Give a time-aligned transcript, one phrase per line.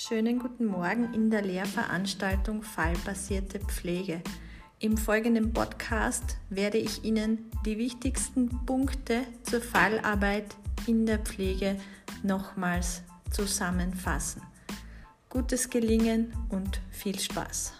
[0.00, 4.22] Schönen guten Morgen in der Lehrveranstaltung Fallbasierte Pflege.
[4.78, 10.54] Im folgenden Podcast werde ich Ihnen die wichtigsten Punkte zur Fallarbeit
[10.86, 11.80] in der Pflege
[12.22, 14.40] nochmals zusammenfassen.
[15.30, 17.72] Gutes Gelingen und viel Spaß!